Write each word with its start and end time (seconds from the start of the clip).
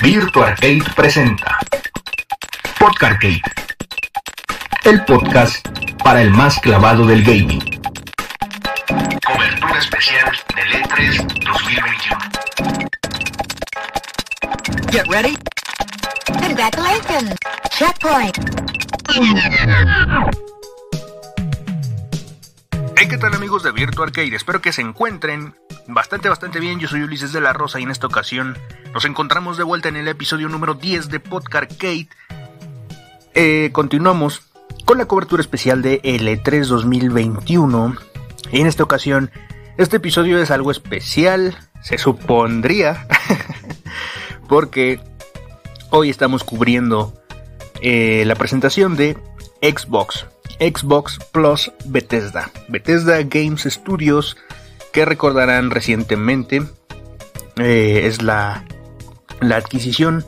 Virtual 0.00 0.50
Arcade 0.50 0.84
presenta 0.94 1.58
Podcarcade, 2.78 3.42
el 4.84 5.04
podcast 5.06 5.66
para 6.04 6.22
el 6.22 6.30
más 6.30 6.60
clavado 6.60 7.04
del 7.06 7.24
gaming. 7.24 7.80
Cobertura 9.26 9.78
especial 9.78 10.36
del 10.54 10.68
E3 10.82 11.26
2021. 11.44 12.20
Get 14.92 15.08
ready. 15.08 15.36
Congratulations! 16.40 17.34
Checkpoint! 17.70 18.38
Hey, 23.04 23.10
¿qué 23.10 23.18
tal 23.18 23.34
amigos 23.34 23.62
de 23.62 23.70
Virtual 23.70 24.08
Arcade? 24.08 24.34
Espero 24.34 24.62
que 24.62 24.72
se 24.72 24.80
encuentren 24.80 25.54
bastante, 25.86 26.30
bastante 26.30 26.58
bien. 26.58 26.80
Yo 26.80 26.88
soy 26.88 27.02
Ulises 27.02 27.34
de 27.34 27.40
la 27.42 27.52
Rosa 27.52 27.78
y 27.78 27.82
en 27.82 27.90
esta 27.90 28.06
ocasión 28.06 28.56
nos 28.94 29.04
encontramos 29.04 29.58
de 29.58 29.62
vuelta 29.62 29.90
en 29.90 29.96
el 29.96 30.08
episodio 30.08 30.48
número 30.48 30.72
10 30.72 31.10
de 31.10 31.20
Podcast 31.20 31.70
Arcade. 31.70 32.08
Eh, 33.34 33.68
continuamos 33.72 34.50
con 34.86 34.96
la 34.96 35.04
cobertura 35.04 35.42
especial 35.42 35.82
de 35.82 36.00
L3 36.00 36.64
2021. 36.64 37.94
Y 38.52 38.62
en 38.62 38.66
esta 38.66 38.84
ocasión, 38.84 39.30
este 39.76 39.98
episodio 39.98 40.38
es 40.38 40.50
algo 40.50 40.70
especial, 40.70 41.58
se 41.82 41.98
supondría, 41.98 43.06
porque 44.48 44.98
hoy 45.90 46.08
estamos 46.08 46.42
cubriendo 46.42 47.12
eh, 47.82 48.24
la 48.24 48.34
presentación 48.34 48.96
de 48.96 49.18
Xbox, 49.60 50.24
Xbox 50.58 51.18
Plus 51.32 51.72
Bethesda, 51.86 52.50
Bethesda 52.68 53.22
Games 53.22 53.62
Studios, 53.62 54.36
que 54.92 55.04
recordarán 55.04 55.70
recientemente 55.70 56.62
eh, 57.56 58.02
es 58.04 58.22
la, 58.22 58.64
la 59.40 59.56
adquisición 59.56 60.24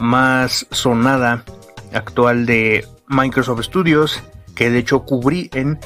más 0.00 0.66
sonada 0.70 1.44
actual 1.92 2.46
de 2.46 2.86
Microsoft 3.08 3.62
Studios, 3.62 4.22
que 4.54 4.70
de 4.70 4.78
hecho 4.78 5.04
cubrí 5.04 5.50
en 5.54 5.78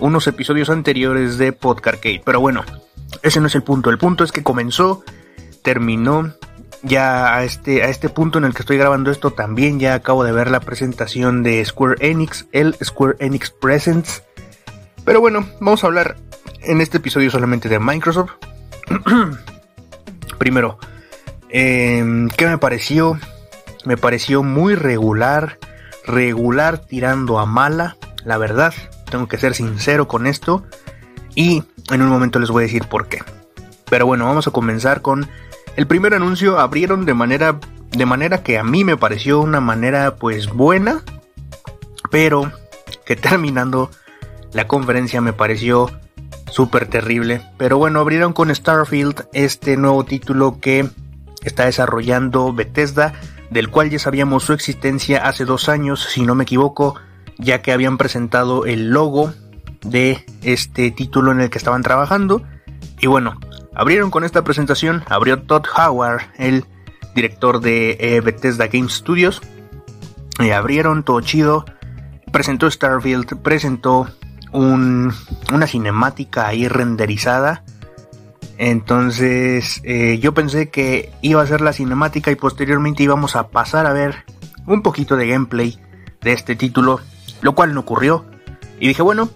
unos 0.00 0.26
episodios 0.26 0.70
anteriores 0.70 1.38
de 1.38 1.52
Podcarcade. 1.52 2.22
Pero 2.24 2.40
bueno, 2.40 2.64
ese 3.22 3.40
no 3.40 3.46
es 3.46 3.54
el 3.54 3.62
punto. 3.62 3.90
El 3.90 3.98
punto 3.98 4.24
es 4.24 4.32
que 4.32 4.42
comenzó, 4.42 5.04
terminó. 5.62 6.34
Ya 6.86 7.34
a 7.34 7.42
este, 7.42 7.82
a 7.82 7.88
este 7.88 8.08
punto 8.08 8.38
en 8.38 8.44
el 8.44 8.54
que 8.54 8.62
estoy 8.62 8.76
grabando 8.76 9.10
esto, 9.10 9.32
también 9.32 9.80
ya 9.80 9.94
acabo 9.94 10.22
de 10.22 10.30
ver 10.30 10.50
la 10.50 10.60
presentación 10.60 11.42
de 11.42 11.64
Square 11.64 11.96
Enix, 11.98 12.46
el 12.52 12.76
Square 12.82 13.16
Enix 13.18 13.50
Presents. 13.50 14.22
Pero 15.04 15.20
bueno, 15.20 15.48
vamos 15.58 15.82
a 15.82 15.88
hablar 15.88 16.16
en 16.62 16.80
este 16.80 16.98
episodio 16.98 17.28
solamente 17.30 17.68
de 17.68 17.80
Microsoft. 17.80 18.30
Primero, 20.38 20.78
eh, 21.48 22.28
¿qué 22.36 22.46
me 22.46 22.58
pareció? 22.58 23.18
Me 23.84 23.96
pareció 23.96 24.44
muy 24.44 24.76
regular, 24.76 25.58
regular 26.04 26.78
tirando 26.78 27.40
a 27.40 27.46
mala, 27.46 27.96
la 28.24 28.38
verdad. 28.38 28.72
Tengo 29.10 29.26
que 29.26 29.38
ser 29.38 29.54
sincero 29.54 30.06
con 30.06 30.28
esto. 30.28 30.64
Y 31.34 31.64
en 31.90 32.02
un 32.02 32.08
momento 32.08 32.38
les 32.38 32.50
voy 32.50 32.62
a 32.62 32.66
decir 32.66 32.86
por 32.86 33.08
qué. 33.08 33.24
Pero 33.90 34.06
bueno, 34.06 34.24
vamos 34.24 34.46
a 34.46 34.52
comenzar 34.52 35.02
con 35.02 35.28
el 35.76 35.86
primer 35.86 36.14
anuncio. 36.14 36.58
Abrieron 36.58 37.04
de 37.04 37.14
manera, 37.14 37.58
de 37.90 38.06
manera 38.06 38.42
que 38.42 38.58
a 38.58 38.64
mí 38.64 38.84
me 38.84 38.96
pareció 38.96 39.40
una 39.40 39.60
manera 39.60 40.16
pues 40.16 40.48
buena. 40.48 41.02
Pero 42.10 42.52
que 43.04 43.16
terminando 43.16 43.90
la 44.52 44.66
conferencia 44.66 45.20
me 45.20 45.32
pareció 45.32 45.90
súper 46.50 46.86
terrible. 46.86 47.42
Pero 47.58 47.78
bueno, 47.78 48.00
abrieron 48.00 48.32
con 48.32 48.54
Starfield 48.54 49.26
este 49.32 49.76
nuevo 49.76 50.04
título 50.04 50.58
que 50.60 50.88
está 51.42 51.66
desarrollando 51.66 52.52
Bethesda, 52.52 53.12
del 53.50 53.70
cual 53.70 53.90
ya 53.90 53.98
sabíamos 53.98 54.44
su 54.44 54.52
existencia 54.52 55.26
hace 55.26 55.44
dos 55.44 55.68
años, 55.68 56.08
si 56.10 56.22
no 56.22 56.34
me 56.34 56.44
equivoco, 56.44 56.96
ya 57.38 57.62
que 57.62 57.72
habían 57.72 57.98
presentado 57.98 58.66
el 58.66 58.90
logo 58.90 59.32
de 59.84 60.24
este 60.42 60.90
título 60.90 61.32
en 61.32 61.40
el 61.40 61.50
que 61.50 61.58
estaban 61.58 61.82
trabajando. 61.82 62.42
Y 63.00 63.06
bueno, 63.06 63.38
abrieron 63.76 64.10
con 64.10 64.24
esta 64.24 64.42
presentación, 64.42 65.04
abrió 65.08 65.42
Todd 65.42 65.66
Howard, 65.76 66.22
el 66.38 66.64
director 67.14 67.60
de 67.60 67.96
eh, 68.00 68.20
Bethesda 68.20 68.66
Game 68.66 68.88
Studios. 68.88 69.40
Y 70.40 70.50
abrieron 70.50 71.02
todo 71.02 71.20
chido. 71.20 71.64
Presentó 72.32 72.70
Starfield, 72.70 73.40
presentó 73.42 74.08
un, 74.52 75.12
una 75.52 75.66
cinemática 75.66 76.46
ahí 76.46 76.68
renderizada. 76.68 77.64
Entonces 78.58 79.82
eh, 79.84 80.18
yo 80.20 80.32
pensé 80.32 80.70
que 80.70 81.12
iba 81.20 81.42
a 81.42 81.46
ser 81.46 81.60
la 81.60 81.74
cinemática 81.74 82.30
y 82.30 82.36
posteriormente 82.36 83.02
íbamos 83.02 83.36
a 83.36 83.48
pasar 83.48 83.86
a 83.86 83.92
ver 83.92 84.24
un 84.66 84.82
poquito 84.82 85.16
de 85.16 85.28
gameplay 85.28 85.78
de 86.22 86.32
este 86.32 86.56
título, 86.56 87.00
lo 87.42 87.54
cual 87.54 87.74
no 87.74 87.80
ocurrió. 87.80 88.24
Y 88.80 88.88
dije, 88.88 89.02
bueno, 89.02 89.28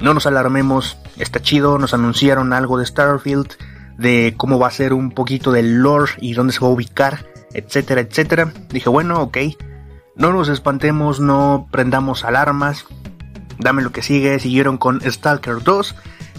no 0.00 0.14
nos 0.14 0.26
alarmemos, 0.26 0.98
está 1.16 1.40
chido, 1.40 1.78
nos 1.78 1.94
anunciaron 1.94 2.52
algo 2.52 2.78
de 2.78 2.86
Starfield, 2.86 3.56
de 3.98 4.34
cómo 4.36 4.58
va 4.58 4.68
a 4.68 4.72
ser 4.72 4.92
un 4.92 5.10
poquito 5.10 5.52
del 5.52 5.78
lore 5.78 6.12
y 6.18 6.34
dónde 6.34 6.52
se 6.52 6.60
va 6.60 6.68
a 6.68 6.70
ubicar, 6.70 7.26
etcétera, 7.52 8.00
etcétera. 8.00 8.52
Dije, 8.70 8.88
bueno, 8.88 9.20
ok, 9.22 9.38
no 10.16 10.32
nos 10.32 10.48
espantemos, 10.48 11.20
no 11.20 11.68
prendamos 11.70 12.24
alarmas, 12.24 12.86
dame 13.58 13.82
lo 13.82 13.92
que 13.92 14.02
sigue, 14.02 14.38
siguieron 14.38 14.78
con 14.78 15.00
Stalker 15.00 15.62
2. 15.62 15.94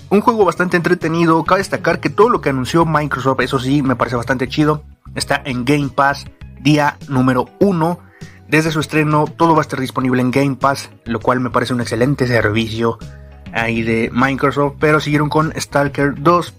Un 0.09 0.21
juego 0.21 0.45
bastante 0.45 0.77
entretenido, 0.77 1.43
cabe 1.43 1.59
destacar 1.59 1.99
que 1.99 2.09
todo 2.09 2.29
lo 2.29 2.41
que 2.41 2.49
anunció 2.49 2.85
Microsoft, 2.85 3.41
eso 3.41 3.59
sí, 3.59 3.81
me 3.81 3.95
parece 3.95 4.15
bastante 4.15 4.47
chido, 4.47 4.83
está 5.15 5.41
en 5.43 5.65
Game 5.65 5.89
Pass 5.89 6.25
día 6.61 6.97
número 7.07 7.49
1. 7.59 7.99
Desde 8.47 8.71
su 8.71 8.79
estreno 8.79 9.25
todo 9.25 9.53
va 9.53 9.59
a 9.59 9.61
estar 9.61 9.79
disponible 9.79 10.21
en 10.21 10.31
Game 10.31 10.55
Pass, 10.55 10.91
lo 11.05 11.19
cual 11.19 11.39
me 11.39 11.49
parece 11.49 11.73
un 11.73 11.81
excelente 11.81 12.27
servicio 12.27 12.99
ahí 13.53 13.81
de 13.81 14.11
Microsoft, 14.13 14.75
pero 14.79 14.99
siguieron 14.99 15.29
con 15.29 15.53
Stalker 15.57 16.13
2, 16.21 16.53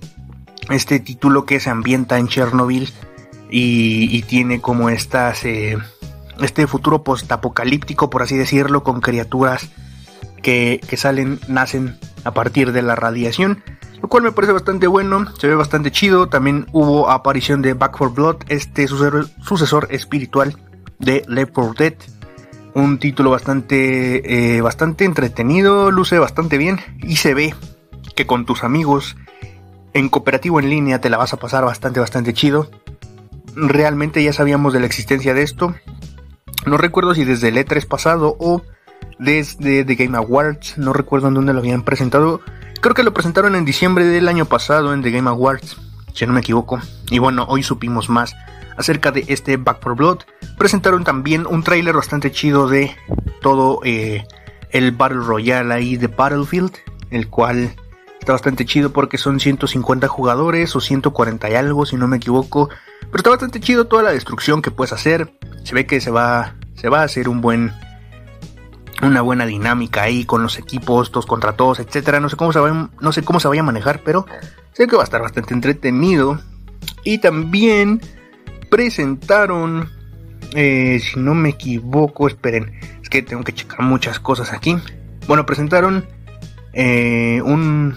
este 0.71 1.01
título 1.01 1.45
que 1.45 1.61
se 1.61 1.71
ambienta 1.71 2.19
en 2.19 2.29
Chernobyl 2.29 2.93
y, 3.51 4.23
tiene 4.23 4.61
como 4.61 4.91
eh, 4.91 5.79
este 6.41 6.67
futuro 6.67 7.05
post-apocalíptico, 7.05 8.11
por 8.11 8.23
así 8.23 8.37
decirlo, 8.37 8.83
con 8.83 9.01
criaturas 9.01 9.71
que, 10.43 10.81
que, 10.87 10.97
salen, 10.97 11.39
nacen 11.49 11.97
a 12.25 12.33
partir 12.33 12.73
de 12.73 12.83
la 12.83 12.97
radiación, 12.97 13.63
lo 14.03 14.09
cual 14.09 14.25
me 14.25 14.33
parece 14.33 14.53
bastante 14.53 14.87
bueno, 14.87 15.27
se 15.39 15.47
ve 15.47 15.55
bastante 15.55 15.91
chido, 15.91 16.29
también 16.29 16.67
hubo 16.73 17.11
aparición 17.11 17.63
de 17.63 17.75
Back 17.75 17.97
for 17.97 18.13
Blood, 18.13 18.37
este 18.49 18.89
sucesor, 18.89 19.29
sucesor 19.43 19.89
espiritual 19.91 20.57
de 20.99 21.25
Left 21.29 21.53
4 21.53 21.75
Dead, 21.79 21.95
un 22.75 22.99
título 22.99 23.31
bastante, 23.31 24.57
eh, 24.57 24.61
bastante 24.61 25.05
entretenido, 25.05 25.91
luce 25.91 26.19
bastante 26.19 26.59
bien 26.59 26.79
y 27.03 27.17
se 27.17 27.33
ve 27.33 27.55
que 28.15 28.27
con 28.27 28.45
tus 28.45 28.65
amigos 28.65 29.17
en 29.97 30.11
cooperativo 30.11 30.61
en 30.61 30.69
línea 30.69 31.01
te 31.01 31.09
la 31.09 31.17
vas 31.17 31.33
a 31.33 31.39
pasar 31.39 31.65
bastante, 31.65 32.01
bastante 32.01 32.35
chido. 32.35 32.71
Realmente 33.55 34.23
ya 34.23 34.35
sabíamos 34.35 34.75
de 34.75 34.81
la 34.81 34.87
existencia 34.87 35.33
de 35.33 35.41
esto. 35.41 35.75
No 36.67 36.77
recuerdo 36.77 37.15
si 37.15 37.25
desde 37.25 37.49
el 37.49 37.57
E3 37.57 37.87
pasado 37.87 38.37
o 38.39 38.61
desde 39.19 39.87
The 39.87 39.95
Game 39.95 40.19
Awards. 40.19 40.77
No 40.77 40.93
recuerdo 40.93 41.29
en 41.29 41.35
dónde 41.35 41.55
lo 41.55 41.61
habían 41.61 41.83
presentado. 41.83 42.43
Creo 42.83 42.95
que 42.95 43.05
lo 43.05 43.15
presentaron 43.15 43.57
en 43.57 43.65
diciembre 43.65 44.05
del 44.05 44.29
año 44.29 44.45
pasado 44.45 44.93
en 44.93 45.01
The 45.01 45.11
Game 45.11 45.31
Awards, 45.31 45.79
si 46.13 46.27
no 46.27 46.35
me 46.35 46.41
equivoco. 46.41 46.79
Y 47.11 47.19
bueno, 47.19 47.47
hoy 47.49 47.63
supimos 47.63 48.11
más 48.11 48.37
acerca 48.77 49.13
de 49.13 49.25
este 49.29 49.57
Back 49.57 49.81
for 49.81 49.97
Blood. 49.97 50.19
Presentaron 50.59 51.05
también 51.05 51.47
un 51.47 51.63
tráiler 51.63 51.95
bastante 51.95 52.31
chido 52.31 52.69
de 52.69 52.95
todo 53.41 53.81
eh, 53.83 54.27
el 54.73 54.93
Battle 54.93 55.21
Royale 55.21 55.73
ahí 55.73 55.97
de 55.97 56.09
Battlefield, 56.09 56.73
el 57.09 57.31
cual 57.31 57.75
está 58.27 58.33
bastante 58.33 58.65
chido 58.65 58.93
porque 58.93 59.19
son 59.19 59.39
150 59.39 60.09
jugadores 60.09 60.75
o 60.75 60.81
140 60.81 61.49
y 61.49 61.55
algo, 61.55 61.87
si 61.87 61.95
no 61.95 62.09
me 62.09 62.17
equivoco. 62.17 62.69
Pero 63.03 63.19
está 63.19 63.31
bastante 63.31 63.61
chido 63.61 63.87
toda 63.87 64.03
la 64.03 64.11
destrucción 64.11 64.63
que 64.63 64.73
puedes 64.73 64.93
hacer. 64.93 65.39
Se 65.63 65.77
ve 65.77 65.87
que 65.87 66.01
se 66.01 66.11
va, 66.11 66.57
se 66.75 66.89
va 66.89 67.03
a 67.03 67.05
hacer 67.05 67.29
un 67.29 67.41
buen, 67.41 67.73
una 69.01 69.21
buena 69.21 69.47
dinámica 69.47 70.03
ahí 70.03 70.25
con 70.25 70.43
los 70.43 70.59
equipos, 70.59 71.13
todos 71.13 71.25
contra 71.25 71.53
todos, 71.53 71.79
etcétera. 71.79 72.19
No 72.19 72.29
sé 72.29 72.35
cómo 72.35 72.53
se 72.53 72.59
va, 72.59 72.91
no 73.01 73.13
sé 73.13 73.23
cómo 73.23 73.39
se 73.39 73.47
vaya 73.47 73.61
a 73.61 73.65
manejar, 73.65 74.03
pero 74.03 74.27
sé 74.73 74.89
que 74.89 74.97
va 74.97 75.03
a 75.03 75.05
estar 75.05 75.23
bastante 75.23 75.55
entretenido. 75.55 76.41
Y 77.05 77.19
también 77.19 78.01
presentaron, 78.69 79.89
eh, 80.53 80.99
si 81.01 81.21
no 81.21 81.37
me 81.37 81.51
equivoco, 81.51 82.27
esperen, 82.27 82.73
es 83.01 83.09
que 83.09 83.23
tengo 83.23 83.45
que 83.45 83.55
checar 83.55 83.83
muchas 83.83 84.19
cosas 84.19 84.53
aquí. 84.53 84.77
Bueno, 85.29 85.47
presentaron 85.47 86.07
eh, 86.73 87.41
un, 87.45 87.97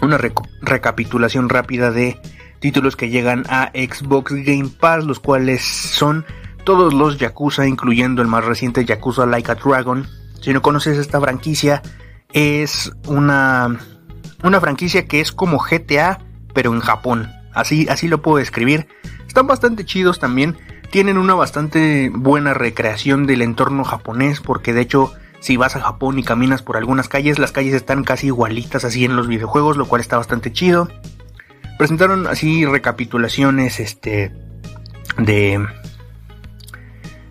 una 0.00 0.18
rec 0.18 0.40
recapitulación 0.62 1.48
rápida 1.48 1.90
de 1.90 2.20
títulos 2.60 2.96
que 2.96 3.08
llegan 3.08 3.44
a 3.48 3.70
Xbox 3.74 4.32
Game 4.32 4.70
Pass, 4.80 5.04
los 5.04 5.20
cuales 5.20 5.62
son 5.62 6.24
todos 6.64 6.92
los 6.92 7.18
Yakuza, 7.18 7.66
incluyendo 7.66 8.22
el 8.22 8.28
más 8.28 8.44
reciente 8.44 8.84
Yakuza 8.84 9.26
Like 9.26 9.52
a 9.52 9.54
Dragon. 9.54 10.06
Si 10.40 10.52
no 10.52 10.62
conoces 10.62 10.98
esta 10.98 11.20
franquicia, 11.20 11.82
es 12.32 12.92
una 13.06 13.78
una 14.42 14.60
franquicia 14.60 15.06
que 15.06 15.20
es 15.20 15.32
como 15.32 15.58
GTA, 15.58 16.20
pero 16.54 16.72
en 16.72 16.80
Japón. 16.80 17.30
Así, 17.52 17.88
así 17.88 18.08
lo 18.08 18.22
puedo 18.22 18.38
describir. 18.38 18.86
Están 19.26 19.46
bastante 19.46 19.84
chidos 19.84 20.18
también. 20.18 20.56
Tienen 20.90 21.18
una 21.18 21.34
bastante 21.34 22.10
buena 22.14 22.54
recreación 22.54 23.26
del 23.26 23.42
entorno 23.42 23.84
japonés, 23.84 24.40
porque 24.40 24.72
de 24.72 24.82
hecho, 24.82 25.12
si 25.40 25.56
vas 25.56 25.76
a 25.76 25.80
Japón 25.80 26.18
y 26.18 26.24
caminas 26.24 26.62
por 26.62 26.76
algunas 26.76 27.08
calles, 27.08 27.38
las 27.38 27.52
calles 27.52 27.74
están 27.74 28.04
casi 28.04 28.26
igualitas 28.26 28.84
así 28.84 29.04
en 29.04 29.16
los 29.16 29.28
videojuegos, 29.28 29.76
lo 29.76 29.86
cual 29.86 30.00
está 30.00 30.16
bastante 30.16 30.52
chido. 30.52 30.88
Presentaron 31.78 32.26
así 32.26 32.66
recapitulaciones 32.66 33.78
este, 33.78 34.32
de, 35.16 35.64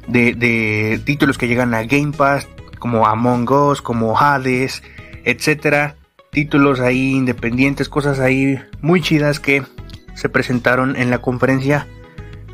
de, 0.07 1.01
títulos 1.03 1.37
que 1.37 1.49
llegan 1.49 1.73
a 1.73 1.83
Game 1.83 2.13
Pass, 2.13 2.47
como 2.79 3.05
Among 3.05 3.51
Us, 3.51 3.81
como 3.81 4.17
Hades, 4.17 4.83
etcétera. 5.25 5.95
Títulos 6.31 6.79
ahí 6.79 7.13
independientes, 7.13 7.89
cosas 7.89 8.19
ahí 8.19 8.59
muy 8.79 9.01
chidas 9.01 9.39
que 9.39 9.63
se 10.13 10.29
presentaron 10.29 10.95
en 10.95 11.09
la 11.09 11.19
conferencia. 11.19 11.87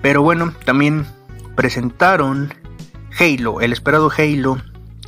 Pero 0.01 0.23
bueno, 0.23 0.53
también 0.65 1.05
presentaron 1.55 2.53
Halo, 3.19 3.61
el 3.61 3.71
esperado 3.71 4.11
Halo, 4.17 4.57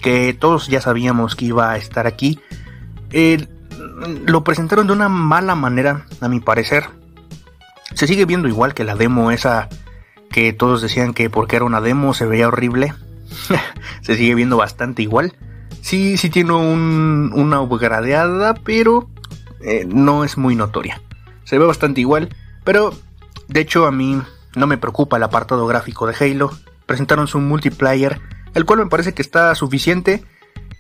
que 0.06 0.36
todos 0.36 0.68
ya 0.68 0.82
sabíamos 0.82 1.36
que 1.36 1.46
iba 1.46 1.72
a 1.72 1.78
estar 1.78 2.06
aquí. 2.06 2.40
lo 4.28 4.44
presentaron 4.44 4.86
de 4.86 4.94
una 4.94 5.10
mala 5.10 5.56
manera, 5.56 6.06
a 6.22 6.30
mi 6.30 6.40
parecer. 6.40 6.84
Se 7.96 8.06
sigue 8.06 8.26
viendo 8.26 8.48
igual 8.48 8.76
que 8.76 8.84
la 8.84 8.96
demo 8.96 9.32
esa 9.32 9.68
que 10.30 10.54
todos 10.54 10.84
decían 10.84 11.16
que 11.16 11.32
porque 11.32 11.56
era 11.56 11.66
una 11.66 11.82
demo 11.82 12.14
se 12.14 12.28
veía 12.28 12.48
horrible. 12.48 12.94
se 14.02 14.16
sigue 14.16 14.36
viendo 14.36 14.58
bastante 14.58 15.02
igual. 15.02 15.34
Sí, 15.82 16.18
sí 16.18 16.30
tiene 16.30 16.54
un, 16.54 17.32
una 17.34 17.60
upgradeada, 17.62 18.54
pero 18.54 19.10
eh, 19.62 19.88
no 19.88 20.24
es 20.24 20.38
muy 20.38 20.56
notoria. 20.56 21.02
Se 21.46 21.58
ve 21.58 21.66
bastante 21.66 22.02
igual, 22.02 22.30
pero 22.64 22.94
de 23.48 23.62
hecho 23.62 23.88
a 23.88 23.92
mí 23.92 24.22
no 24.56 24.68
me 24.68 24.78
preocupa 24.78 25.18
el 25.18 25.24
apartado 25.24 25.66
gráfico 25.66 26.06
de 26.06 26.14
Halo. 26.20 26.52
Presentaron 26.86 27.26
su 27.28 27.40
multiplayer, 27.40 28.22
el 28.56 28.66
cual 28.66 28.80
me 28.80 28.88
parece 28.88 29.14
que 29.14 29.22
está 29.22 29.54
suficiente. 29.54 30.24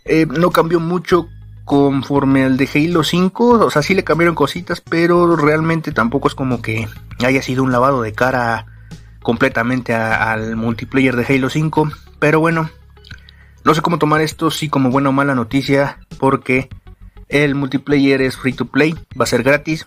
Eh, 0.06 0.26
no 0.26 0.50
cambió 0.52 0.80
mucho 0.80 1.30
conforme 1.66 2.44
al 2.44 2.58
de 2.58 2.70
Halo 2.74 3.04
5. 3.04 3.66
O 3.66 3.70
sea, 3.70 3.84
sí 3.84 3.94
le 3.94 4.04
cambiaron 4.04 4.34
cositas, 4.34 4.82
pero 4.82 5.36
realmente 5.36 5.92
tampoco 5.92 6.28
es 6.28 6.36
como 6.36 6.62
que 6.62 6.88
haya 7.24 7.42
sido 7.42 7.64
un 7.64 7.72
lavado 7.72 8.02
de 8.02 8.14
cara 8.14 8.66
completamente 9.22 9.94
al 9.94 10.56
multiplayer 10.56 11.16
de 11.16 11.36
Halo 11.36 11.50
5. 11.50 11.92
Pero 12.20 12.40
bueno, 12.40 12.70
no 13.64 13.74
sé 13.76 13.82
cómo 13.82 14.00
tomar 14.00 14.22
esto, 14.22 14.52
sí 14.52 14.70
como 14.70 14.90
buena 14.90 15.10
o 15.10 15.12
mala 15.12 15.36
noticia, 15.36 16.00
porque 16.18 16.70
el 17.28 17.56
multiplayer 17.56 18.22
es 18.22 18.38
free 18.38 18.54
to 18.54 18.68
play, 18.68 18.96
va 19.20 19.24
a 19.24 19.28
ser 19.28 19.44
gratis. 19.44 19.86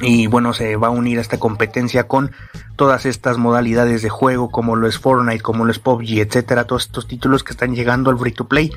Y 0.00 0.28
bueno, 0.28 0.52
se 0.52 0.76
va 0.76 0.88
a 0.88 0.90
unir 0.90 1.18
a 1.18 1.20
esta 1.20 1.38
competencia 1.38 2.06
con 2.06 2.30
todas 2.76 3.04
estas 3.04 3.36
modalidades 3.36 4.02
de 4.02 4.08
juego, 4.08 4.50
como 4.50 4.76
lo 4.76 4.86
es 4.86 4.98
Fortnite, 4.98 5.42
como 5.42 5.64
lo 5.64 5.72
es 5.72 5.80
PUBG, 5.80 6.20
etcétera, 6.20 6.66
todos 6.66 6.86
estos 6.86 7.08
títulos 7.08 7.42
que 7.42 7.52
están 7.52 7.74
llegando 7.74 8.10
al 8.10 8.18
free 8.18 8.32
to 8.32 8.46
play. 8.46 8.72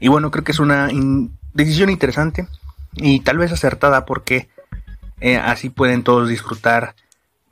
Y 0.00 0.08
bueno, 0.08 0.30
creo 0.30 0.44
que 0.44 0.52
es 0.52 0.58
una 0.58 0.88
decisión 1.54 1.88
interesante 1.88 2.46
y 2.94 3.20
tal 3.20 3.38
vez 3.38 3.52
acertada 3.52 4.04
porque 4.04 4.48
eh, 5.20 5.36
así 5.36 5.70
pueden 5.70 6.02
todos 6.02 6.28
disfrutar 6.28 6.94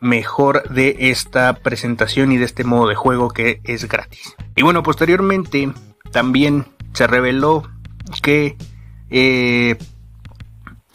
mejor 0.00 0.69
de 0.69 0.97
esta 1.11 1.55
presentación 1.55 2.31
y 2.31 2.37
de 2.37 2.44
este 2.44 2.65
modo 2.65 2.88
de 2.88 2.94
juego 2.94 3.31
que 3.31 3.61
es 3.65 3.88
gratis. 3.88 4.35
Y 4.55 4.62
bueno, 4.62 4.82
posteriormente 4.82 5.73
también 6.12 6.67
se 6.93 7.06
reveló 7.06 7.70
que 8.23 8.56
eh, 9.09 9.79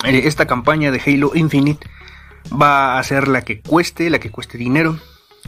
esta 0.03 0.45
campaña 0.45 0.91
de 0.91 1.01
Halo 1.03 1.31
Infinite 1.33 1.87
va 2.49 2.97
a 2.97 3.03
ser 3.03 3.27
la 3.27 3.41
que 3.41 3.61
cueste, 3.61 4.09
la 4.09 4.19
que 4.19 4.31
cueste 4.31 4.57
dinero. 4.57 4.97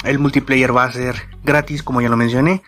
El 0.04 0.20
multiplayer 0.20 0.76
va 0.76 0.86
a 0.86 0.92
ser 0.92 1.30
gratis, 1.44 1.84
como 1.84 2.02
ya 2.02 2.10
lo 2.10 2.18
mencioné. 2.18 2.64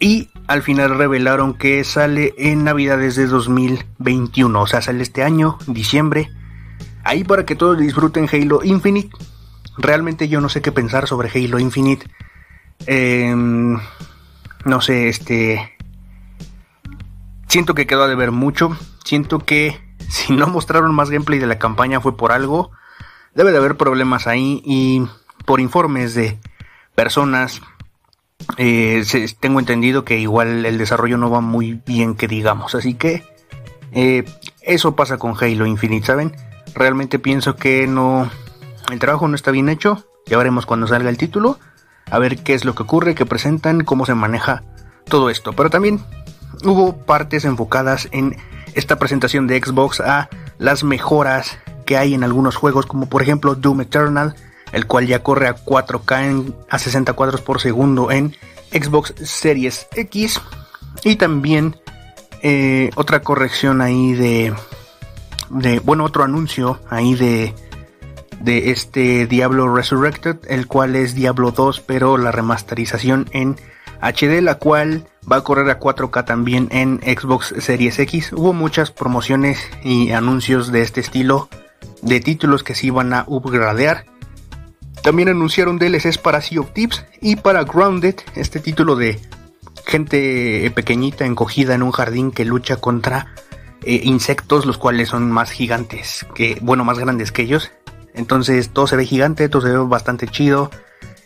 Y 0.00 0.30
al 0.46 0.62
final 0.62 0.96
revelaron 0.96 1.54
que 1.54 1.84
sale 1.84 2.34
en 2.36 2.64
Navidades 2.64 3.16
de 3.16 3.26
2021, 3.26 4.60
o 4.60 4.66
sea, 4.66 4.82
sale 4.82 5.02
este 5.02 5.22
año, 5.22 5.58
diciembre. 5.66 6.30
Ahí 7.04 7.24
para 7.24 7.44
que 7.44 7.54
todos 7.54 7.78
disfruten 7.78 8.28
Halo 8.30 8.62
Infinite 8.64 9.10
realmente 9.76 10.28
yo 10.28 10.40
no 10.40 10.48
sé 10.48 10.62
qué 10.62 10.72
pensar 10.72 11.06
sobre 11.06 11.30
Halo 11.30 11.58
Infinite. 11.58 12.06
Em, 12.86 13.78
no 14.64 14.80
sé, 14.80 15.08
este... 15.08 15.70
Siento 17.48 17.74
que 17.74 17.86
quedó 17.86 18.08
de 18.08 18.14
ver 18.14 18.32
mucho. 18.32 18.76
Siento 19.04 19.38
que 19.38 19.80
si 20.08 20.32
no 20.32 20.46
mostraron 20.46 20.94
más 20.94 21.10
gameplay 21.10 21.38
de 21.38 21.46
la 21.46 21.58
campaña 21.58 22.00
fue 22.00 22.16
por 22.16 22.32
algo. 22.32 22.70
Debe 23.34 23.52
de 23.52 23.58
haber 23.58 23.76
problemas 23.76 24.26
ahí 24.26 24.62
y 24.64 25.02
por 25.44 25.60
informes 25.60 26.14
de 26.14 26.38
personas 26.94 27.60
eh, 28.58 29.04
tengo 29.40 29.58
entendido 29.58 30.04
que 30.04 30.18
igual 30.18 30.66
el 30.66 30.78
desarrollo 30.78 31.16
no 31.16 31.30
va 31.30 31.40
muy 31.40 31.80
bien 31.86 32.14
que 32.14 32.28
digamos. 32.28 32.74
Así 32.74 32.94
que 32.94 33.24
eh, 33.92 34.24
eso 34.62 34.96
pasa 34.96 35.18
con 35.18 35.34
Halo 35.40 35.66
Infinite, 35.66 36.06
¿saben? 36.06 36.34
Realmente 36.74 37.18
pienso 37.18 37.56
que 37.56 37.86
no, 37.86 38.30
el 38.90 38.98
trabajo 38.98 39.28
no 39.28 39.36
está 39.36 39.50
bien 39.50 39.68
hecho, 39.68 40.04
ya 40.26 40.36
veremos 40.36 40.66
cuando 40.66 40.86
salga 40.86 41.10
el 41.10 41.18
título, 41.18 41.58
a 42.10 42.18
ver 42.18 42.38
qué 42.38 42.54
es 42.54 42.64
lo 42.64 42.74
que 42.74 42.82
ocurre, 42.82 43.14
qué 43.14 43.26
presentan, 43.26 43.84
cómo 43.84 44.06
se 44.06 44.14
maneja 44.14 44.62
todo 45.04 45.30
esto. 45.30 45.52
Pero 45.52 45.70
también 45.70 46.00
hubo 46.64 46.96
partes 46.96 47.44
enfocadas 47.44 48.08
en 48.10 48.36
esta 48.74 48.98
presentación 48.98 49.46
de 49.46 49.60
Xbox 49.62 50.00
a 50.00 50.28
las 50.58 50.82
mejoras 50.82 51.58
que 51.84 51.96
hay 51.96 52.14
en 52.14 52.24
algunos 52.24 52.56
juegos, 52.56 52.86
como 52.86 53.08
por 53.08 53.22
ejemplo 53.22 53.54
Doom 53.54 53.82
Eternal, 53.82 54.34
el 54.72 54.86
cual 54.86 55.06
ya 55.06 55.22
corre 55.22 55.48
a 55.48 55.56
4K 55.56 56.54
a 56.68 56.78
60 56.78 57.12
cuadros 57.12 57.40
por 57.40 57.60
segundo 57.60 58.10
en 58.10 58.34
Xbox 58.72 59.14
Series 59.22 59.86
X. 59.94 60.40
Y 61.04 61.16
también 61.16 61.76
eh, 62.42 62.90
otra 62.96 63.20
corrección 63.20 63.80
ahí 63.80 64.12
de, 64.14 64.54
de, 65.50 65.78
bueno, 65.80 66.04
otro 66.04 66.24
anuncio 66.24 66.80
ahí 66.90 67.14
de 67.14 67.54
de 68.44 68.70
este 68.70 69.26
Diablo 69.26 69.74
Resurrected, 69.74 70.36
el 70.48 70.66
cual 70.66 70.96
es 70.96 71.14
Diablo 71.14 71.50
2, 71.50 71.80
pero 71.80 72.18
la 72.18 72.30
remasterización 72.30 73.28
en 73.32 73.56
HD, 74.02 74.42
la 74.42 74.56
cual 74.56 75.06
va 75.30 75.36
a 75.36 75.40
correr 75.44 75.70
a 75.70 75.80
4K 75.80 76.24
también 76.26 76.68
en 76.70 77.00
Xbox 77.00 77.54
Series 77.58 77.98
X. 77.98 78.32
Hubo 78.32 78.52
muchas 78.52 78.90
promociones 78.90 79.58
y 79.82 80.12
anuncios 80.12 80.70
de 80.72 80.82
este 80.82 81.00
estilo 81.00 81.48
de 82.04 82.20
títulos 82.20 82.62
que 82.62 82.74
se 82.74 82.86
iban 82.86 83.12
a 83.12 83.24
upgradear. 83.26 84.04
También 85.02 85.28
anunciaron 85.28 85.78
DLCs 85.78 86.18
para 86.18 86.40
Sea 86.40 86.60
of 86.60 86.72
Tips 86.72 87.04
y 87.20 87.36
para 87.36 87.64
Grounded, 87.64 88.16
este 88.36 88.60
título 88.60 88.96
de 88.96 89.20
gente 89.86 90.70
pequeñita 90.74 91.26
encogida 91.26 91.74
en 91.74 91.82
un 91.82 91.90
jardín 91.90 92.30
que 92.30 92.44
lucha 92.44 92.76
contra 92.76 93.34
eh, 93.82 94.00
insectos, 94.04 94.64
los 94.64 94.78
cuales 94.78 95.08
son 95.10 95.30
más 95.30 95.50
gigantes 95.50 96.26
que, 96.34 96.58
bueno, 96.62 96.84
más 96.84 96.98
grandes 96.98 97.32
que 97.32 97.42
ellos. 97.42 97.70
Entonces 98.14 98.70
todo 98.70 98.86
se 98.86 98.96
ve 98.96 99.04
gigante, 99.04 99.48
todo 99.48 99.62
se 99.62 99.68
ve 99.68 99.78
bastante 99.78 100.28
chido. 100.28 100.70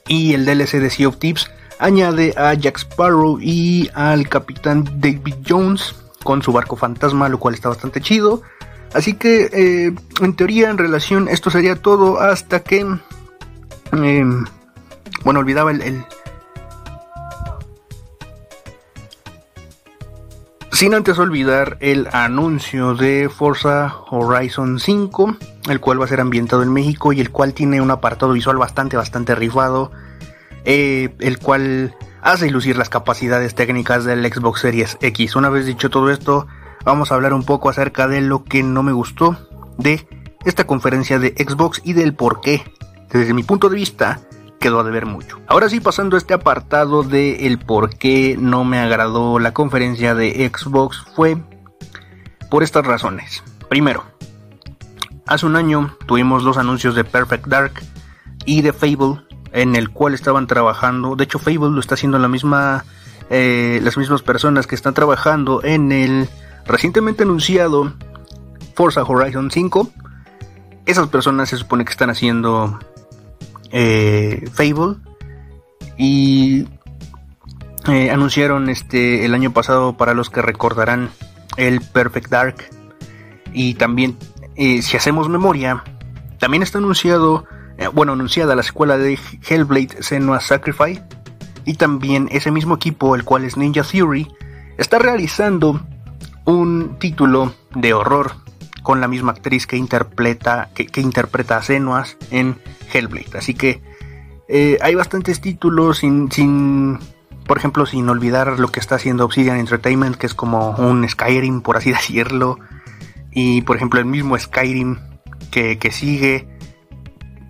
Y 0.08 0.34
el 0.34 0.44
DLC 0.44 0.80
de 0.80 0.90
Sea 0.90 1.08
of 1.08 1.18
Tips 1.18 1.50
añade 1.78 2.34
a 2.36 2.54
Jack 2.54 2.78
Sparrow 2.78 3.38
y 3.40 3.90
al 3.94 4.28
capitán 4.28 4.84
David 4.96 5.34
Jones 5.46 5.94
con 6.24 6.42
su 6.42 6.52
barco 6.52 6.76
fantasma, 6.76 7.28
lo 7.28 7.38
cual 7.38 7.54
está 7.54 7.68
bastante 7.68 8.00
chido. 8.00 8.42
Así 8.94 9.14
que, 9.14 9.50
eh, 9.52 9.94
en 10.20 10.36
teoría, 10.36 10.70
en 10.70 10.78
relación, 10.78 11.28
esto 11.28 11.50
sería 11.50 11.76
todo 11.76 12.20
hasta 12.20 12.60
que... 12.60 12.86
Em, 13.92 14.44
bueno, 15.24 15.40
olvidaba 15.40 15.70
el, 15.70 16.04
Sin 20.78 20.94
antes 20.94 21.18
olvidar 21.18 21.76
el 21.80 22.06
anuncio 22.12 22.94
de 22.94 23.28
Forza 23.28 23.96
Horizon 24.10 24.78
5, 24.78 25.36
el 25.70 25.80
cual 25.80 26.00
va 26.00 26.04
a 26.04 26.08
ser 26.08 26.20
ambientado 26.20 26.62
en 26.62 26.72
México 26.72 27.12
y 27.12 27.20
el 27.20 27.32
cual 27.32 27.52
tiene 27.52 27.80
un 27.80 27.90
apartado 27.90 28.32
visual 28.32 28.58
bastante, 28.58 28.96
bastante 28.96 29.34
rifado, 29.34 29.90
eh, 30.64 31.08
el 31.18 31.40
cual 31.40 31.96
hace 32.22 32.48
lucir 32.48 32.76
las 32.76 32.90
capacidades 32.90 33.56
técnicas 33.56 34.04
del 34.04 34.24
Xbox 34.32 34.60
Series 34.60 34.98
X. 35.00 35.34
Una 35.34 35.48
vez 35.48 35.66
dicho 35.66 35.90
todo 35.90 36.10
esto, 36.12 36.46
vamos 36.84 37.10
a 37.10 37.14
hablar 37.14 37.32
un 37.32 37.44
poco 37.44 37.68
acerca 37.68 38.08
de 38.08 38.20
lo 38.20 38.44
que 38.44 38.62
no 38.62 38.82
me 38.82 38.92
gustó 38.92 39.36
de 39.76 40.06
esta 40.44 40.66
conferencia 40.66 41.18
de 41.18 41.34
Xbox 41.36 41.80
y 41.84 41.92
del 41.92 42.14
por 42.14 42.40
qué, 42.40 42.62
desde 43.10 43.34
mi 43.34 43.42
punto 43.42 43.68
de 43.68 43.76
vista, 43.76 44.20
quedó 44.58 44.80
a 44.80 44.84
deber 44.84 45.06
mucho. 45.06 45.40
Ahora 45.46 45.68
sí, 45.68 45.80
pasando 45.80 46.16
a 46.16 46.18
este 46.18 46.34
apartado 46.34 47.02
de 47.02 47.46
el 47.46 47.58
por 47.58 47.90
qué 47.96 48.36
no 48.38 48.64
me 48.64 48.78
agradó 48.78 49.38
la 49.38 49.52
conferencia 49.52 50.14
de 50.14 50.50
Xbox 50.52 51.04
fue 51.14 51.36
por 52.50 52.62
estas 52.62 52.86
razones. 52.86 53.42
Primero, 53.68 54.04
hace 55.26 55.46
un 55.46 55.56
año 55.56 55.96
tuvimos 56.06 56.42
dos 56.42 56.58
anuncios 56.58 56.94
de 56.94 57.04
Perfect 57.04 57.46
Dark 57.46 57.72
y 58.44 58.62
de 58.62 58.72
Fable 58.72 59.22
en 59.52 59.76
el 59.76 59.90
cual 59.90 60.14
estaban 60.14 60.46
trabajando. 60.46 61.16
De 61.16 61.24
hecho, 61.24 61.38
Fable 61.38 61.70
lo 61.70 61.80
está 61.80 61.94
haciendo 61.94 62.18
la 62.18 62.28
misma, 62.28 62.84
eh, 63.30 63.80
las 63.82 63.96
mismas 63.96 64.22
personas 64.22 64.66
que 64.66 64.74
están 64.74 64.94
trabajando 64.94 65.62
en 65.62 65.92
el 65.92 66.28
recientemente 66.68 67.24
anunciado 67.24 67.94
Forza 68.74 69.02
Horizon 69.02 69.50
5. 69.50 69.90
Esas 70.86 71.08
personas 71.08 71.48
se 71.48 71.56
supone 71.56 71.84
que 71.84 71.90
están 71.90 72.10
haciendo 72.10 72.78
eh, 73.72 74.48
Fable 74.52 74.96
y 75.96 76.66
eh, 77.88 78.10
anunciaron 78.10 78.68
este 78.68 79.24
el 79.24 79.34
año 79.34 79.52
pasado 79.52 79.96
para 79.96 80.14
los 80.14 80.30
que 80.30 80.42
recordarán 80.42 81.10
el 81.56 81.80
Perfect 81.80 82.30
Dark 82.30 82.56
y 83.52 83.74
también 83.74 84.16
eh, 84.54 84.80
si 84.82 84.96
hacemos 84.96 85.28
memoria 85.28 85.82
también 86.38 86.62
está 86.62 86.78
anunciado 86.78 87.44
bueno 87.92 88.12
anunciada 88.12 88.54
la 88.54 88.62
secuela 88.62 88.96
de 88.96 89.18
Hellblade 89.48 90.02
Senua 90.02 90.40
Sacrifice 90.40 91.02
y 91.64 91.74
también 91.74 92.28
ese 92.30 92.50
mismo 92.50 92.76
equipo 92.76 93.14
el 93.14 93.24
cual 93.24 93.44
es 93.44 93.56
Ninja 93.56 93.82
Theory 93.82 94.28
está 94.78 94.98
realizando 94.98 95.80
un 96.48 96.96
título 96.98 97.52
de 97.74 97.92
horror 97.92 98.32
con 98.82 99.02
la 99.02 99.08
misma 99.08 99.32
actriz 99.32 99.66
que 99.66 99.76
interpreta, 99.76 100.70
que, 100.74 101.00
interpreta 101.00 101.58
a 101.58 101.62
Senuas 101.62 102.16
en 102.30 102.58
Hellblade. 102.90 103.36
Así 103.36 103.52
que 103.52 103.82
eh, 104.48 104.78
hay 104.80 104.94
bastantes 104.94 105.42
títulos 105.42 105.98
sin, 105.98 106.32
sin, 106.32 106.98
por 107.46 107.58
ejemplo, 107.58 107.84
sin 107.84 108.08
olvidar 108.08 108.58
lo 108.58 108.68
que 108.68 108.80
está 108.80 108.94
haciendo 108.94 109.26
Obsidian 109.26 109.58
Entertainment, 109.58 110.16
que 110.16 110.24
es 110.24 110.32
como 110.32 110.70
un 110.70 111.06
Skyrim, 111.06 111.60
por 111.60 111.76
así 111.76 111.90
decirlo. 111.92 112.58
Y 113.30 113.60
por 113.62 113.76
ejemplo, 113.76 114.00
el 114.00 114.06
mismo 114.06 114.38
Skyrim 114.38 114.96
que, 115.50 115.78
que 115.78 115.92
sigue. 115.92 116.48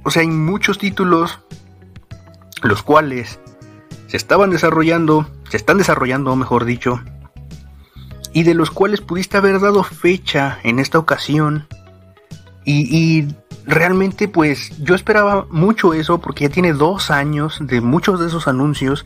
O 0.03 0.11
sea, 0.11 0.23
hay 0.23 0.29
muchos 0.29 0.79
títulos 0.79 1.39
los 2.63 2.83
cuales 2.83 3.39
se 4.09 4.17
estaban 4.17 4.51
desarrollando, 4.51 5.29
se 5.51 5.57
están 5.57 5.79
desarrollando, 5.79 6.35
mejor 6.35 6.65
dicho, 6.65 7.01
y 8.33 8.43
de 8.43 8.55
los 8.55 8.71
cuales 8.71 9.01
pudiste 9.01 9.37
haber 9.37 9.61
dado 9.61 9.83
fecha 9.83 10.59
en 10.63 10.79
esta 10.79 10.99
ocasión. 10.99 11.67
Y, 12.65 13.27
realmente 13.65 14.29
pues 14.29 14.73
yo 14.83 14.95
esperaba 14.95 15.47
mucho 15.51 15.93
eso 15.93 16.23
porque 16.23 16.45
ya 16.45 16.51
tiene 16.51 16.73
dos 16.73 17.11
años 17.11 17.59
de 17.61 17.83
muchos 17.83 18.19
de 18.19 18.29
esos 18.29 18.49
anuncios, 18.49 19.05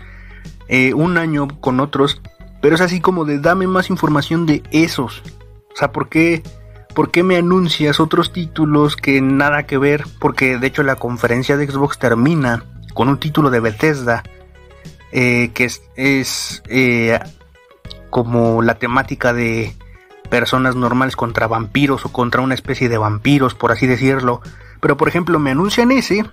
eh, 0.69 0.95
un 0.95 1.19
año 1.19 1.49
con 1.61 1.81
otros, 1.81 2.23
pero 2.61 2.77
es 2.77 2.81
así 2.81 3.01
como 3.01 3.25
de 3.25 3.41
dame 3.41 3.67
más 3.67 3.91
información 3.91 4.47
de 4.47 4.63
esos. 4.71 5.23
O 5.73 5.77
sea, 5.77 5.91
¿por 5.91 6.09
qué, 6.09 6.43
¿por 6.95 7.11
qué 7.11 7.25
me 7.25 7.37
anuncias 7.37 7.99
otros 7.99 8.33
títulos 8.33 8.95
que 8.97 9.21
nada 9.21 9.65
que 9.65 9.79
ver? 9.79 10.05
Porque 10.21 10.59
de 10.59 10.67
hecho 10.69 10.85
la 10.85 10.97
conferencia 10.97 11.57
de 11.57 11.69
Xbox 11.69 11.99
termina 11.99 12.65
con 12.95 13.09
un 13.09 13.19
título 13.19 13.51
de 13.51 13.61
Bethesda. 13.61 14.23
Eh, 15.15 15.51
que 15.53 15.65
es, 15.67 16.63
eh, 16.69 17.19
como 18.13 18.61
la 18.61 18.75
temática 18.75 19.33
de 19.33 19.75
personas 20.29 20.77
normales 20.77 21.17
contra 21.17 21.49
vampiros 21.49 22.05
o 22.05 22.13
contra 22.13 22.43
una 22.43 22.53
especie 22.53 22.91
de 22.91 22.99
vampiros, 22.99 23.55
por 23.55 23.73
así 23.73 23.87
decirlo. 23.87 24.43
Pero 24.81 24.99
por 24.99 25.09
ejemplo, 25.09 25.39
me 25.39 25.51
anuncian 25.51 25.91
ese 25.91 26.27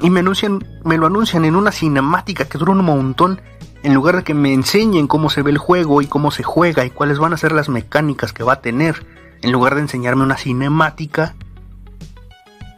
y 0.00 0.08
me 0.08 0.20
anuncian, 0.20 0.66
me 0.84 0.96
lo 0.96 1.06
anuncian 1.06 1.44
en 1.44 1.54
una 1.54 1.70
cinemática 1.70 2.46
que 2.46 2.56
dura 2.56 2.72
un 2.72 2.82
montón, 2.82 3.42
en 3.82 3.92
lugar 3.92 4.16
de 4.16 4.24
que 4.24 4.32
me 4.32 4.54
enseñen 4.54 5.06
cómo 5.06 5.28
se 5.28 5.42
ve 5.42 5.50
el 5.50 5.58
juego 5.58 6.00
y 6.00 6.06
cómo 6.06 6.30
se 6.30 6.44
juega 6.44 6.86
y 6.86 6.90
cuáles 6.90 7.18
van 7.18 7.34
a 7.34 7.36
ser 7.36 7.52
las 7.52 7.68
mecánicas 7.68 8.32
que 8.32 8.42
va 8.42 8.54
a 8.54 8.60
tener, 8.62 9.06
en 9.42 9.52
lugar 9.52 9.74
de 9.74 9.82
enseñarme 9.82 10.22
una 10.22 10.38
cinemática 10.38 11.34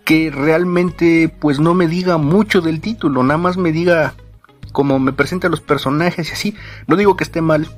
que 0.04 0.32
realmente 0.32 1.32
pues 1.38 1.60
no 1.60 1.74
me 1.74 1.86
diga 1.86 2.18
mucho 2.18 2.62
del 2.62 2.80
título, 2.80 3.22
nada 3.22 3.38
más 3.38 3.56
me 3.56 3.70
diga 3.70 4.14
cómo 4.72 4.98
me 4.98 5.12
presenta 5.12 5.48
los 5.48 5.60
personajes 5.60 6.30
y 6.30 6.32
así. 6.32 6.56
No 6.88 6.96
digo 6.96 7.14
que 7.14 7.22
esté 7.22 7.42
mal, 7.42 7.68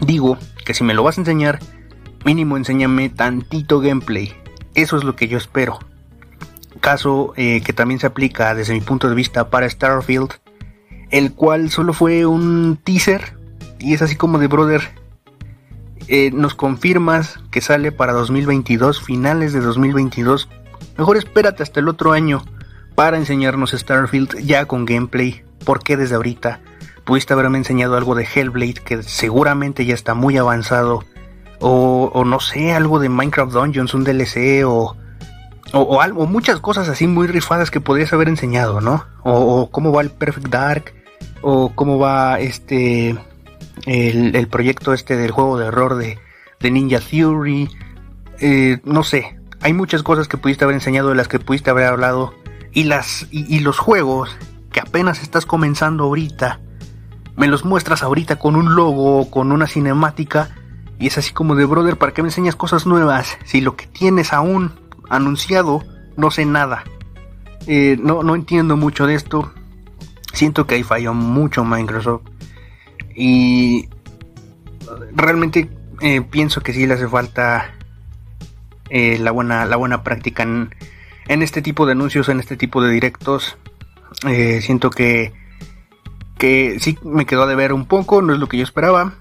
Digo 0.00 0.38
que 0.64 0.74
si 0.74 0.84
me 0.84 0.94
lo 0.94 1.02
vas 1.02 1.18
a 1.18 1.20
enseñar, 1.20 1.58
mínimo 2.24 2.56
enséñame 2.56 3.08
tantito 3.08 3.80
gameplay. 3.80 4.34
Eso 4.74 4.96
es 4.96 5.04
lo 5.04 5.16
que 5.16 5.28
yo 5.28 5.38
espero. 5.38 5.78
Caso 6.80 7.32
eh, 7.36 7.62
que 7.62 7.72
también 7.72 7.98
se 8.00 8.06
aplica 8.06 8.54
desde 8.54 8.74
mi 8.74 8.80
punto 8.80 9.08
de 9.08 9.14
vista 9.14 9.50
para 9.50 9.68
Starfield, 9.68 10.34
el 11.10 11.32
cual 11.32 11.70
solo 11.70 11.92
fue 11.92 12.26
un 12.26 12.78
teaser 12.82 13.36
y 13.78 13.94
es 13.94 14.02
así 14.02 14.16
como 14.16 14.38
de 14.38 14.46
brother. 14.46 14.82
Eh, 16.06 16.30
nos 16.32 16.54
confirmas 16.54 17.40
que 17.50 17.60
sale 17.60 17.92
para 17.92 18.12
2022, 18.12 19.02
finales 19.02 19.52
de 19.52 19.60
2022. 19.60 20.48
Mejor 20.96 21.16
espérate 21.16 21.62
hasta 21.62 21.80
el 21.80 21.88
otro 21.88 22.12
año 22.12 22.44
para 22.94 23.18
enseñarnos 23.18 23.72
Starfield 23.72 24.38
ya 24.40 24.66
con 24.66 24.84
gameplay. 24.84 25.44
porque 25.64 25.96
desde 25.96 26.14
ahorita? 26.14 26.60
Pudiste 27.08 27.32
haberme 27.32 27.56
enseñado 27.56 27.96
algo 27.96 28.14
de 28.14 28.28
Hellblade 28.30 28.82
que 28.84 29.02
seguramente 29.02 29.86
ya 29.86 29.94
está 29.94 30.12
muy 30.12 30.36
avanzado. 30.36 31.04
O, 31.58 32.22
no 32.26 32.38
sé, 32.38 32.72
algo 32.72 32.98
de 33.00 33.08
Minecraft 33.08 33.50
Dungeons, 33.50 33.94
un 33.94 34.04
DLC 34.04 34.62
o, 34.66 34.94
o, 35.72 36.00
algo, 36.02 36.26
muchas 36.26 36.60
cosas 36.60 36.86
así 36.90 37.06
muy 37.06 37.26
rifadas 37.26 37.70
que 37.70 37.80
podrías 37.80 38.12
haber 38.12 38.28
enseñado, 38.28 38.82
¿no? 38.82 39.06
O, 39.24 39.70
cómo 39.70 39.90
va 39.90 40.02
el 40.02 40.10
Perfect 40.10 40.48
Dark, 40.48 40.92
o 41.40 41.72
cómo 41.74 41.98
va 41.98 42.40
este, 42.40 43.16
el, 43.86 44.48
proyecto 44.48 44.92
este 44.92 45.16
del 45.16 45.30
juego 45.30 45.58
de 45.58 45.66
error 45.66 45.96
de, 45.96 46.18
Ninja 46.60 47.00
Theory, 47.00 47.70
eh, 48.38 48.80
no 48.84 49.02
sé, 49.02 49.38
hay 49.62 49.72
muchas 49.72 50.02
cosas 50.02 50.28
que 50.28 50.36
pudiste 50.36 50.64
haber 50.64 50.74
enseñado 50.74 51.08
de 51.08 51.14
las 51.14 51.26
que 51.26 51.38
pudiste 51.40 51.70
haber 51.70 51.86
hablado 51.86 52.34
y 52.72 52.84
las 52.84 53.26
y 53.30 53.60
los 53.60 53.78
juegos 53.78 54.36
que 54.70 54.80
apenas 54.80 55.22
estás 55.22 55.46
comenzando 55.46 56.04
ahorita 56.04 56.60
me 57.38 57.46
los 57.46 57.64
muestras 57.64 58.02
ahorita 58.02 58.36
con 58.36 58.56
un 58.56 58.74
logo, 58.74 59.30
con 59.30 59.52
una 59.52 59.68
cinemática, 59.68 60.50
y 60.98 61.06
es 61.06 61.18
así 61.18 61.32
como 61.32 61.54
de 61.54 61.64
brother, 61.64 61.96
¿para 61.96 62.12
qué 62.12 62.20
me 62.22 62.28
enseñas 62.28 62.56
cosas 62.56 62.84
nuevas? 62.84 63.38
Si 63.44 63.60
lo 63.60 63.76
que 63.76 63.86
tienes 63.86 64.32
aún 64.32 64.72
anunciado, 65.08 65.84
no 66.16 66.32
sé 66.32 66.44
nada. 66.44 66.82
Eh, 67.68 67.96
no, 68.02 68.24
no 68.24 68.34
entiendo 68.34 68.76
mucho 68.76 69.06
de 69.06 69.14
esto. 69.14 69.52
Siento 70.32 70.66
que 70.66 70.74
ahí 70.74 70.82
falló 70.82 71.14
mucho 71.14 71.64
Microsoft. 71.64 72.22
Y 73.14 73.88
realmente 75.14 75.70
eh, 76.00 76.22
pienso 76.22 76.60
que 76.60 76.72
sí 76.72 76.86
le 76.86 76.94
hace 76.94 77.06
falta 77.06 77.72
eh, 78.90 79.16
la, 79.18 79.30
buena, 79.30 79.64
la 79.64 79.76
buena 79.76 80.02
práctica 80.02 80.42
en, 80.42 80.74
en, 81.28 81.42
este 81.42 81.62
tipo 81.62 81.86
de 81.86 81.92
anuncios, 81.92 82.28
en 82.28 82.40
este 82.40 82.56
tipo 82.56 82.82
de 82.82 82.90
directos. 82.90 83.56
siento 84.60 84.90
que 84.90 85.37
que 86.38 86.78
sí 86.80 86.98
me 87.02 87.26
quedó 87.26 87.46
de 87.46 87.56
ver 87.56 87.72
un 87.72 87.86
poco, 87.86 88.22
no 88.22 88.32
es 88.32 88.38
lo 88.38 88.48
que 88.48 88.56
yo 88.56 88.64
esperaba. 88.64 89.14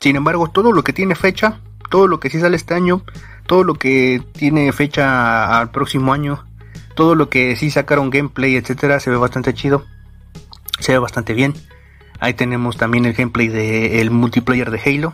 Sin 0.00 0.16
embargo, 0.16 0.48
todo 0.50 0.72
lo 0.72 0.82
que 0.82 0.92
tiene 0.92 1.14
fecha, 1.14 1.60
todo 1.90 2.08
lo 2.08 2.18
que 2.18 2.30
sí 2.30 2.40
sale 2.40 2.56
este 2.56 2.74
año, 2.74 3.04
todo 3.46 3.62
lo 3.62 3.74
que 3.74 4.22
tiene 4.32 4.72
fecha 4.72 5.58
al 5.58 5.70
próximo 5.70 6.12
año, 6.12 6.44
todo 6.94 7.14
lo 7.14 7.28
que 7.28 7.54
sí 7.56 7.70
sacaron 7.70 8.10
gameplay, 8.10 8.56
etcétera, 8.56 8.98
se 8.98 9.10
ve 9.10 9.16
bastante 9.16 9.54
chido. 9.54 9.84
Se 10.80 10.92
ve 10.92 10.98
bastante 10.98 11.34
bien. 11.34 11.54
Ahí 12.18 12.34
tenemos 12.34 12.76
también 12.76 13.04
el 13.04 13.14
gameplay 13.14 13.48
del 13.48 14.10
multiplayer 14.10 14.70
de 14.70 14.80
Halo, 14.80 15.12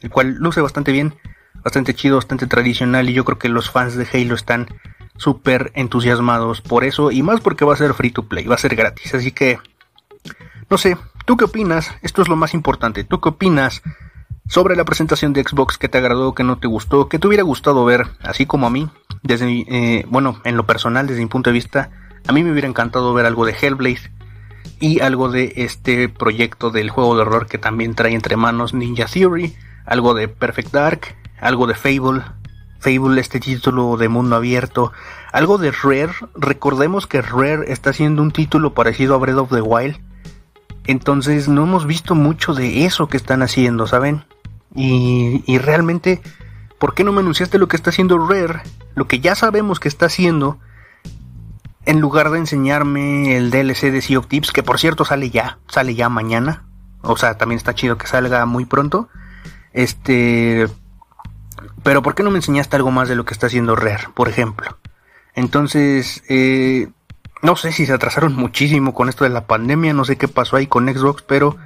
el 0.00 0.10
cual 0.10 0.34
luce 0.34 0.60
bastante 0.60 0.92
bien, 0.92 1.14
bastante 1.64 1.94
chido, 1.94 2.16
bastante 2.16 2.46
tradicional 2.46 3.08
y 3.08 3.14
yo 3.14 3.24
creo 3.24 3.38
que 3.38 3.48
los 3.48 3.70
fans 3.70 3.94
de 3.94 4.06
Halo 4.12 4.34
están 4.34 4.68
súper 5.16 5.72
entusiasmados 5.74 6.60
por 6.60 6.84
eso 6.84 7.10
y 7.10 7.22
más 7.22 7.40
porque 7.40 7.64
va 7.64 7.74
a 7.74 7.76
ser 7.76 7.94
free 7.94 8.10
to 8.10 8.24
play, 8.24 8.46
va 8.46 8.56
a 8.56 8.58
ser 8.58 8.74
gratis, 8.74 9.14
así 9.14 9.30
que 9.32 9.58
no 10.72 10.78
sé, 10.78 10.96
¿tú 11.26 11.36
qué 11.36 11.44
opinas? 11.44 11.92
Esto 12.00 12.22
es 12.22 12.28
lo 12.28 12.36
más 12.36 12.54
importante. 12.54 13.04
¿Tú 13.04 13.20
qué 13.20 13.28
opinas 13.28 13.82
sobre 14.48 14.74
la 14.74 14.86
presentación 14.86 15.34
de 15.34 15.44
Xbox 15.44 15.76
que 15.76 15.90
te 15.90 15.98
agradó, 15.98 16.34
que 16.34 16.44
no 16.44 16.56
te 16.56 16.66
gustó, 16.66 17.10
que 17.10 17.18
te 17.18 17.26
hubiera 17.26 17.42
gustado 17.42 17.84
ver, 17.84 18.06
así 18.22 18.46
como 18.46 18.66
a 18.66 18.70
mí? 18.70 18.88
Desde 19.22 19.66
eh, 19.68 20.06
bueno, 20.08 20.40
en 20.44 20.56
lo 20.56 20.64
personal, 20.64 21.06
desde 21.06 21.20
mi 21.20 21.26
punto 21.26 21.50
de 21.50 21.54
vista, 21.54 21.90
a 22.26 22.32
mí 22.32 22.42
me 22.42 22.52
hubiera 22.52 22.68
encantado 22.68 23.12
ver 23.12 23.26
algo 23.26 23.44
de 23.44 23.52
Hellblade 23.52 24.12
y 24.80 25.00
algo 25.00 25.28
de 25.28 25.52
este 25.56 26.08
proyecto 26.08 26.70
del 26.70 26.88
juego 26.88 27.16
de 27.16 27.20
horror 27.20 27.48
que 27.48 27.58
también 27.58 27.94
trae 27.94 28.14
entre 28.14 28.38
manos 28.38 28.72
Ninja 28.72 29.04
Theory, 29.04 29.54
algo 29.84 30.14
de 30.14 30.28
Perfect 30.28 30.72
Dark, 30.72 31.00
algo 31.38 31.66
de 31.66 31.74
Fable, 31.74 32.22
Fable, 32.78 33.20
este 33.20 33.40
título 33.40 33.98
de 33.98 34.08
mundo 34.08 34.36
abierto, 34.36 34.90
algo 35.34 35.58
de 35.58 35.70
Rare. 35.70 36.14
Recordemos 36.34 37.06
que 37.06 37.20
Rare 37.20 37.70
está 37.70 37.90
haciendo 37.90 38.22
un 38.22 38.30
título 38.30 38.72
parecido 38.72 39.14
a 39.14 39.18
Breath 39.18 39.36
of 39.36 39.50
the 39.50 39.60
Wild, 39.60 40.00
entonces 40.86 41.48
no 41.48 41.62
hemos 41.62 41.86
visto 41.86 42.14
mucho 42.14 42.54
de 42.54 42.84
eso 42.84 43.08
que 43.08 43.16
están 43.16 43.42
haciendo, 43.42 43.86
¿saben? 43.86 44.24
Y, 44.74 45.44
y 45.46 45.58
realmente, 45.58 46.22
¿por 46.78 46.94
qué 46.94 47.04
no 47.04 47.12
me 47.12 47.20
anunciaste 47.20 47.58
lo 47.58 47.68
que 47.68 47.76
está 47.76 47.90
haciendo 47.90 48.18
Rare? 48.18 48.62
Lo 48.94 49.06
que 49.06 49.20
ya 49.20 49.34
sabemos 49.34 49.80
que 49.80 49.88
está 49.88 50.06
haciendo, 50.06 50.58
en 51.84 52.00
lugar 52.00 52.30
de 52.30 52.38
enseñarme 52.38 53.36
el 53.36 53.50
DLC 53.50 53.90
de 53.90 54.02
Sea 54.02 54.18
of 54.18 54.26
Tips, 54.26 54.52
que 54.52 54.62
por 54.62 54.78
cierto 54.78 55.04
sale 55.04 55.30
ya, 55.30 55.58
sale 55.68 55.94
ya 55.94 56.08
mañana. 56.08 56.64
O 57.02 57.16
sea, 57.16 57.36
también 57.36 57.56
está 57.56 57.74
chido 57.74 57.98
que 57.98 58.06
salga 58.06 58.46
muy 58.46 58.64
pronto. 58.64 59.08
Este. 59.72 60.66
Pero 61.82 62.02
¿por 62.02 62.14
qué 62.14 62.22
no 62.22 62.30
me 62.30 62.38
enseñaste 62.38 62.76
algo 62.76 62.90
más 62.90 63.08
de 63.08 63.16
lo 63.16 63.24
que 63.24 63.34
está 63.34 63.48
haciendo 63.48 63.74
Rare, 63.74 64.08
por 64.14 64.28
ejemplo? 64.28 64.78
Entonces, 65.34 66.22
eh, 66.28 66.88
no 67.42 67.56
sé 67.56 67.72
si 67.72 67.86
se 67.86 67.92
atrasaron 67.92 68.34
muchísimo 68.34 68.94
con 68.94 69.08
esto 69.08 69.24
de 69.24 69.30
la 69.30 69.46
pandemia, 69.46 69.92
no 69.92 70.04
sé 70.04 70.16
qué 70.16 70.28
pasó 70.28 70.56
ahí 70.56 70.66
con 70.66 70.88
Xbox, 70.88 71.22
pero 71.22 71.56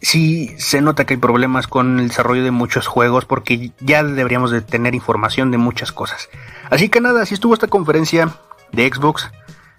sí 0.00 0.54
se 0.58 0.80
nota 0.80 1.04
que 1.04 1.14
hay 1.14 1.20
problemas 1.20 1.66
con 1.66 2.00
el 2.00 2.08
desarrollo 2.08 2.42
de 2.42 2.50
muchos 2.50 2.86
juegos 2.86 3.24
porque 3.24 3.72
ya 3.80 4.02
deberíamos 4.02 4.50
de 4.50 4.60
tener 4.60 4.94
información 4.94 5.50
de 5.50 5.58
muchas 5.58 5.92
cosas. 5.92 6.28
Así 6.70 6.88
que 6.88 7.00
nada, 7.00 7.24
si 7.26 7.34
estuvo 7.34 7.54
esta 7.54 7.68
conferencia 7.68 8.36
de 8.72 8.88
Xbox, 8.88 9.30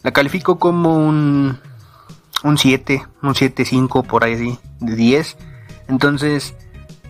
la 0.04 0.12
califico 0.12 0.60
como 0.60 0.96
un 0.96 1.60
un 2.46 2.58
7, 2.60 3.04
un 3.24 3.34
7.5 3.34 4.06
por 4.06 4.24
ahí 4.24 4.58
de 4.80 4.96
10. 4.96 5.38
Entonces, 5.88 6.56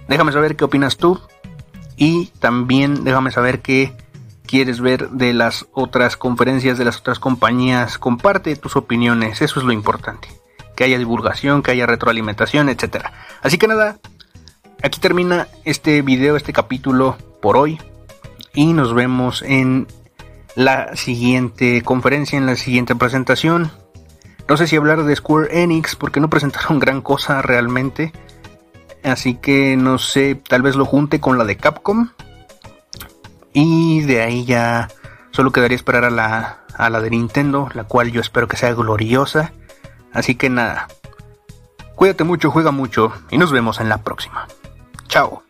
déjame 0.08 0.32
saber 0.32 0.56
qué 0.56 0.64
opinas 0.64 0.98
tú 0.98 1.20
y 1.98 2.28
también 2.40 3.04
déjame 3.04 3.32
saber 3.32 3.62
qué 3.62 3.94
quieres 4.46 4.80
ver 4.82 5.10
de 5.10 5.34
las 5.34 5.66
otras 5.74 6.18
conferencias 6.18 6.78
de 6.78 6.86
las 6.86 6.98
otras 6.98 7.20
compañías. 7.20 7.98
Comparte 7.98 8.56
tus 8.56 8.76
opiniones, 8.76 9.42
eso 9.42 9.60
es 9.60 9.66
lo 9.66 9.72
importante. 9.72 10.30
Que 10.76 10.84
haya 10.84 10.98
divulgación, 10.98 11.64
que 11.64 11.72
haya 11.72 11.86
retroalimentación, 11.86 12.70
etcétera. 12.70 13.14
Así 13.42 13.58
que 13.58 13.68
nada, 13.68 13.98
aquí 14.84 15.00
termina 15.00 15.48
este 15.64 16.02
video, 16.02 16.36
este 16.36 16.54
capítulo 16.54 17.18
por 17.42 17.58
hoy 17.58 17.80
y 18.54 18.74
nos 18.74 18.94
vemos 18.94 19.42
en 19.42 19.88
la 20.56 20.96
siguiente 20.96 21.82
conferencia, 21.82 22.38
en 22.38 22.46
la 22.46 22.56
siguiente 22.56 22.96
presentación. 22.96 23.72
No 24.48 24.58
sé 24.58 24.68
si 24.68 24.76
hablar 24.76 25.04
de 25.04 25.16
Square 25.16 25.62
Enix 25.62 25.96
porque 25.96 26.20
no 26.20 26.30
presentaron 26.30 26.80
gran 26.80 27.02
cosa 27.02 27.42
realmente. 27.42 28.14
Así 29.04 29.36
que 29.36 29.78
no 29.78 30.00
sé, 30.00 30.36
tal 30.36 30.64
vez 30.64 30.76
lo 30.76 30.86
junte 30.86 31.20
con 31.20 31.38
la 31.38 31.46
de 31.46 31.58
Capcom. 31.58 32.10
Y 33.56 34.02
de 34.02 34.22
ahí 34.22 34.44
ya 34.44 34.90
solo 35.32 35.52
quedaría 35.52 35.78
esperar 35.78 36.04
a 36.04 36.10
la, 36.10 36.60
a 36.78 36.90
la 36.90 37.00
de 37.00 37.10
Nintendo, 37.10 37.70
la 37.74 37.86
cual 37.86 38.12
yo 38.12 38.20
espero 38.20 38.50
que 38.50 38.58
sea 38.58 38.74
gloriosa. 38.74 39.54
Así 40.12 40.36
que 40.36 40.50
nada, 40.50 40.90
cuídate 41.96 42.26
mucho, 42.26 42.52
juega 42.52 42.72
mucho 42.72 43.14
y 43.32 43.38
nos 43.38 43.54
vemos 43.54 43.80
en 43.80 43.88
la 43.88 44.00
próxima. 44.00 44.46
Chao. 45.08 45.45